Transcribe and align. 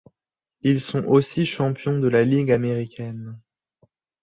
Ils 0.63 0.81
sont 0.81 1.05
aussi 1.05 1.45
champions 1.45 1.99
de 1.99 2.07
la 2.07 2.23
Ligue 2.23 2.49
américaine. 2.51 3.37